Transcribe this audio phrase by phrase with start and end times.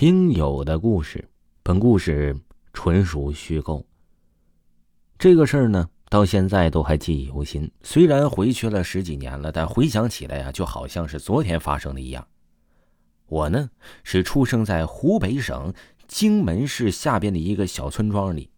[0.00, 1.28] 听友的故事，
[1.62, 2.34] 本故事
[2.72, 3.84] 纯属虚构。
[5.18, 7.70] 这个事儿呢，到现在都还记忆犹新。
[7.82, 12.26] 虽然回去了十几年了，但回想起来呀，就好像是昨天发生的一样。
[13.26, 13.68] 我呢，
[14.02, 15.70] 是出生在湖北省
[16.08, 18.48] 荆门市下边的一个小村庄里，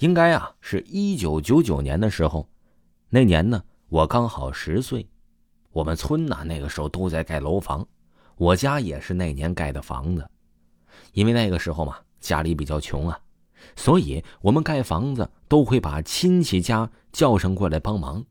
[0.00, 2.46] 应该啊，是一九九九年的时候。
[3.08, 5.08] 那年呢，我刚好十岁。
[5.70, 7.88] 我们村呐，那个时候都在盖楼房，
[8.36, 10.28] 我家也是那年盖的房子。
[11.12, 13.18] 因为那个时候嘛，家里比较穷啊，
[13.76, 18.24] 所以我们盖房子都会把亲戚家叫上过来帮忙。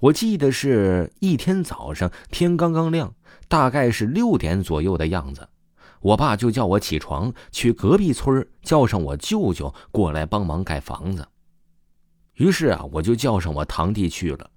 [0.00, 3.14] 我记得是一天早上，天刚刚亮，
[3.48, 5.48] 大概是六点左右的样子，
[6.00, 11.26] 我爸就叫我起床，去隔壁村叫上我舅舅过来帮忙盖房子。
[12.34, 14.50] 于是啊，我就叫上我堂弟去了。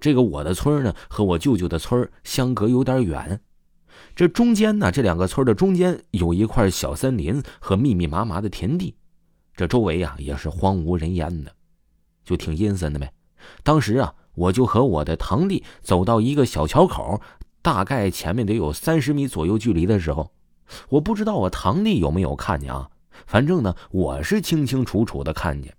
[0.00, 3.40] 这个我的村呢，和我舅舅的村相隔有点远。
[4.14, 8.94] 这中间呢，这两个村的中间有一块小森林和密密麻麻的田地，
[9.54, 11.52] 这周围啊也是荒无人烟的，
[12.24, 13.12] 就挺阴森的呗。
[13.62, 17.20] 当时啊，我就和我的堂弟走到一个小桥口，
[17.60, 20.32] 大概前面得有三十米左右距离的时候，
[20.88, 22.90] 我不知道我堂弟有没有看见啊，
[23.26, 25.74] 反正呢，我是清清楚楚的看见，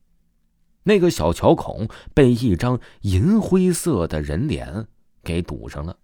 [0.84, 4.88] 那个小桥孔被一张银灰色的人脸
[5.24, 5.98] 给堵上了。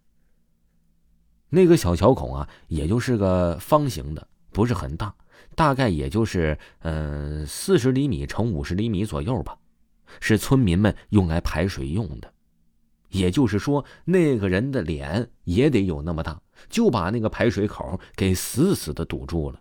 [1.53, 5.13] 那个小桥孔啊，也就是个方形的，不是很大，
[5.53, 9.57] 大概也就是嗯四十厘米乘五十厘米左右吧，
[10.21, 12.33] 是村民们用来排水用的。
[13.09, 19.59] 也就是说，那个人的脸也得有那么大，就把那个排水口给死死的堵住了。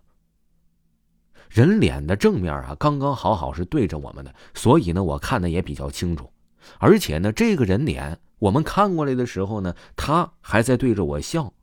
[1.49, 6.31] 人脸的正面啊，刚刚好好是对着我们的，所以呢，我看的也比较清楚。
[6.77, 11.53] 而且呢，这个人脸我们看过来的时候呢，他还在对着我笑。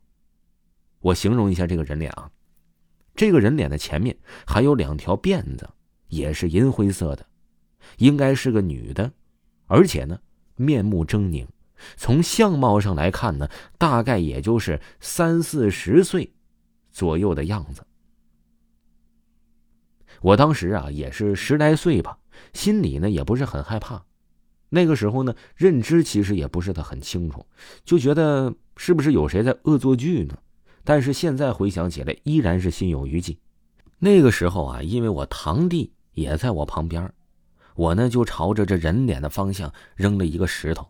[1.01, 2.29] 我形容一下这个人脸啊，
[3.15, 5.69] 这个人脸的前面还有两条辫子，
[6.07, 7.25] 也是银灰色的，
[7.97, 9.11] 应该是个女的，
[9.67, 10.19] 而且呢
[10.55, 11.47] 面目狰狞，
[11.95, 16.33] 从相貌上来看呢，大概也就是三四十岁
[16.91, 17.85] 左右的样子。
[20.21, 22.17] 我当时啊也是十来岁吧，
[22.51, 24.03] 心里呢也不是很害怕，
[24.67, 27.45] 那个时候呢认知其实也不是的很清楚，
[27.85, 30.37] 就觉得是不是有谁在恶作剧呢？
[30.83, 33.37] 但是现在回想起来，依然是心有余悸。
[33.97, 37.11] 那个时候啊，因为我堂弟也在我旁边，
[37.75, 40.87] 我呢就朝着这人脸的方向扔了一个石头。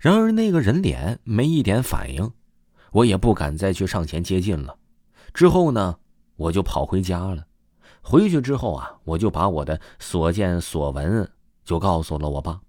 [0.00, 2.30] 然而那个人脸没一点反应，
[2.92, 4.76] 我也不敢再去上前接近了。
[5.34, 5.96] 之后呢，
[6.36, 7.46] 我就跑回家了。
[8.00, 11.28] 回去之后啊，我就把我的所见所闻
[11.64, 12.60] 就告诉了我爸。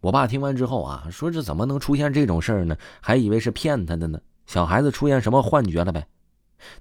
[0.00, 2.76] 我爸听完之后啊，说这怎么能出现这种事儿呢？
[3.00, 4.20] 还以为是骗他的呢。
[4.50, 6.04] 小孩子出现什么幻觉了呗？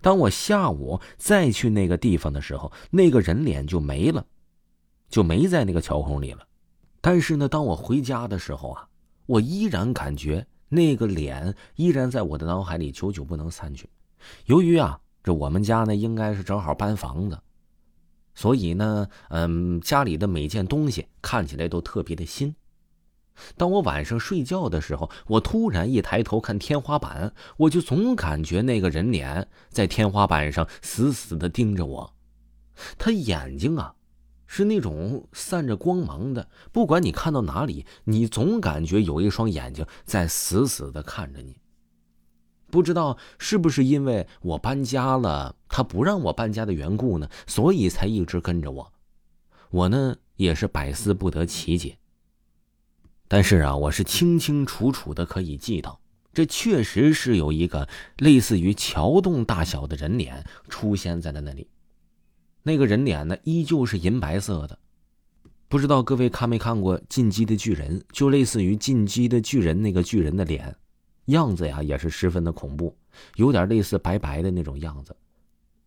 [0.01, 4.25] 当我下午再去那个地方的时候，那个人脸就没了，
[5.07, 6.39] 就没在那个桥孔里了。
[6.99, 8.87] 但是呢，当我回家的时候啊，
[9.27, 13.87] 我依然感觉那个脸依然在我的脑海里久久不能散去。
[14.45, 17.39] 由于啊，这我们家呢应该是正好搬房子，
[18.33, 22.55] 所以呢，嗯，家里的每件东西看起来都特别的新。
[23.57, 32.13] 当我晚上睡觉的时候，我突然一抬头看天花板，我就总感觉那个人脸在天花板上死死的盯着我。
[32.97, 33.93] 他眼睛啊，
[34.47, 41.57] 是那种散着光芒的，不管你看到哪里，你总感觉有一双眼睛在死死的看着你。
[42.71, 47.29] 不知道是不是因为我搬家了，他不让我搬家的缘故呢？
[47.45, 48.93] 所以才一直跟着我。
[49.69, 51.98] 我呢，也是百思不得其解。
[53.31, 56.01] 但是啊，我是清清楚楚的可以记到，
[56.33, 61.67] 这确实是有一个类似于桥洞大小的人脸出现在了那里。
[62.63, 64.79] 那个人脸呢，依旧是银白色的。
[65.67, 67.99] 不知道各位看没看过《进击的巨人》？
[68.11, 70.75] 就类似于《进击的巨人》那个巨人的脸，
[71.25, 72.97] 样子呀也是十分的恐怖，
[73.35, 75.15] 有点类似白白的那种样子。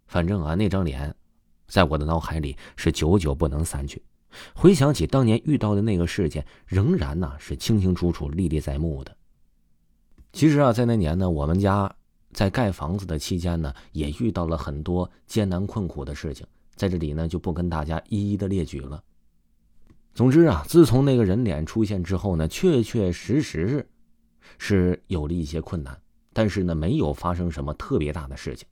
[0.07, 1.13] 反正啊，那张脸，
[1.67, 4.01] 在我的脑海里是久久不能散去。
[4.55, 9.17] 回想起当年遇到的那个事件，仍然呢是清清楚楚、历历在目的。
[10.33, 11.95] 其实啊，在那年呢，我们家
[12.33, 19.03] 在盖房子的期间呢，也遇到了很多艰难困苦的事情，在这里呢就不跟大家一一的列举了。
[20.15, 23.87] 总之啊，自从那个人脸出现之后呢，确确实实
[24.59, 26.01] 是有了一些困难，
[26.33, 28.67] 但是呢，没有发生什么特别大的事情。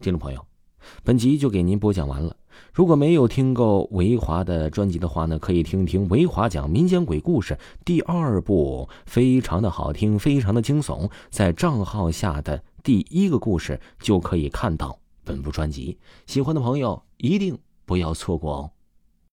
[0.00, 0.53] 听众朋友。
[1.02, 2.36] 本集就给您播讲完了。
[2.72, 15.98] 如果没有听够维华的专辑的话呢，可以听听维华讲民间鬼故事第二部，非常的好听，非常的惊悚，在账号下的第一个故事就可以看到本部专辑。
[16.26, 18.70] 喜欢的朋友一定不要错过哦。